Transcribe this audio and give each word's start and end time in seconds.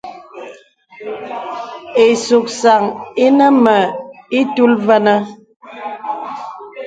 Ìsùksaŋ 2.05 2.81
ìnə 3.25 3.47
mə 3.63 3.75
ìtul 4.39 4.73
və̄nə̄. 4.85 5.17